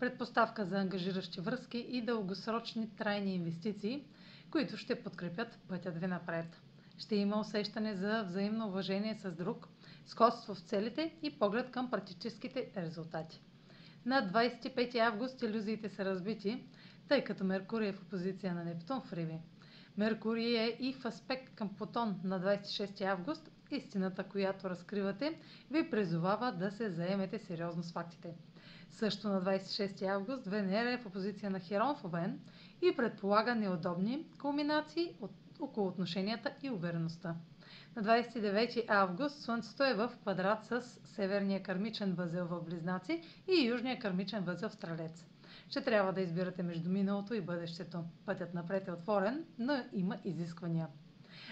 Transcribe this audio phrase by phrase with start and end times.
[0.00, 4.04] предпоставка за ангажиращи връзки и дългосрочни трайни инвестиции,
[4.50, 6.60] които ще подкрепят пътят ви напред.
[6.98, 9.68] Ще има усещане за взаимно уважение с друг,
[10.06, 13.40] сходство в целите и поглед към практическите резултати.
[14.06, 16.64] На 25 август иллюзиите са разбити,
[17.08, 19.38] тъй като Меркурий е в опозиция на Нептун в Риби.
[19.96, 23.50] Меркурий е и в аспект към Плутон на 26 август.
[23.70, 25.38] Истината, която разкривате,
[25.70, 28.34] ви призовава да се заемете сериозно с фактите.
[28.90, 32.40] Също на 26 август Венера е в опозиция на Херон в Овен
[32.82, 37.34] и предполага неудобни кулминации от, около отношенията и увереността.
[37.96, 43.98] На 29 август Слънцето е в квадрат с северния кармичен възел в Близнаци и южния
[43.98, 45.26] кармичен възел в Стрелец.
[45.68, 48.04] Ще трябва да избирате между миналото и бъдещето.
[48.26, 50.88] Пътят напред е отворен, но има изисквания.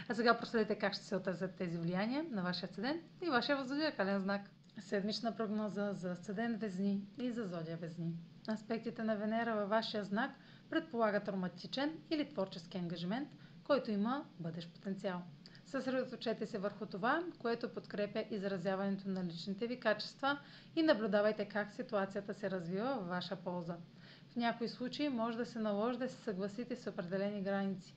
[0.09, 4.21] А сега проследете как ще се отразят тези влияния на вашия седен и вашия възодиакален
[4.21, 4.43] знак.
[4.81, 8.13] Седмична прогноза за Асцендент Везни и за Зодия Везни.
[8.49, 10.31] Аспектите на Венера във вашия знак
[10.71, 13.29] предполагат романтичен или творчески ангажимент,
[13.65, 15.23] който има бъдещ потенциал.
[15.67, 20.39] Съсредоточете се върху това, което подкрепя изразяването на личните ви качества
[20.77, 23.77] и наблюдавайте как ситуацията се развива във ваша полза.
[24.31, 27.95] В някои случаи може да се наложи да се съгласите с определени граници.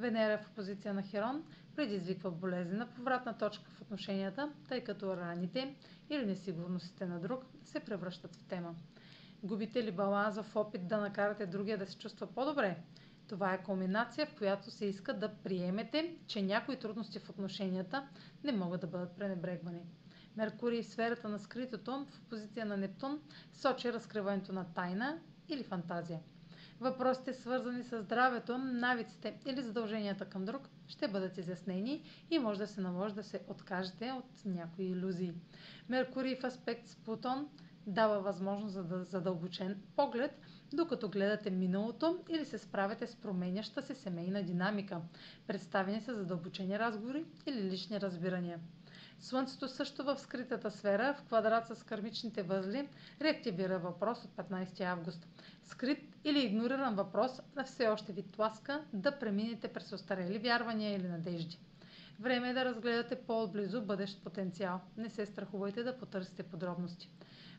[0.00, 1.44] Венера в позиция на Херон
[1.76, 5.74] предизвиква болезнена повратна точка в отношенията, тъй като раните
[6.10, 8.74] или несигурностите на друг се превръщат в тема.
[9.42, 12.76] Губите ли баланса в опит да накарате другия да се чувства по-добре?
[13.28, 18.08] Това е кулминация, в която се иска да приемете, че някои трудности в отношенията
[18.44, 19.82] не могат да бъдат пренебрегвани.
[20.36, 23.20] Меркурий в сферата на скритото в позиция на Нептун
[23.52, 25.18] сочи разкриването на тайна
[25.48, 26.20] или фантазия.
[26.80, 32.66] Въпросите, свързани с здравето, навиците или задълженията към друг, ще бъдат изяснени и може да
[32.66, 35.32] се наложи да се откажете от някои иллюзии.
[35.88, 37.48] Меркурий в аспект с Плутон
[37.86, 40.38] дава възможност за задълбочен поглед,
[40.72, 45.00] докато гледате миналото или се справяте с променяща се семейна динамика.
[45.46, 48.60] Представени са задълбочени разговори или лични разбирания.
[49.20, 52.88] Слънцето също в скритата сфера, в квадрат с кармичните възли,
[53.20, 55.26] реактивира въпрос от 15 август.
[55.64, 61.08] Скрит или игнориран въпрос на все още ви тласка да преминете през остарели вярвания или
[61.08, 61.58] надежди.
[62.20, 64.80] Време е да разгледате по-отблизо бъдещ потенциал.
[64.96, 67.10] Не се страхувайте да потърсите подробности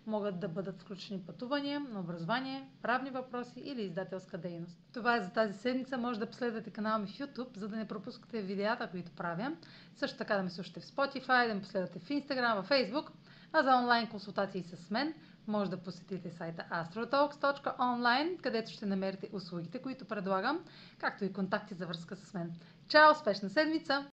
[0.08, 4.80] могат да бъдат включени пътувания, на образование, правни въпроси или издателска дейност.
[4.94, 5.98] Това е за тази седмица.
[5.98, 9.52] Може да последвате канала ми в YouTube, за да не пропускате видеята, които правя.
[9.96, 13.10] Също така да ме слушате в Spotify, да ме последвате в Instagram, в Facebook.
[13.54, 15.14] А за онлайн консултации с мен
[15.48, 20.60] може да посетите сайта astrotalks.online, където ще намерите услугите, които предлагам,
[21.00, 22.54] както и контакти за връзка с мен.
[22.88, 23.12] Чао!
[23.12, 24.08] Успешна седмица!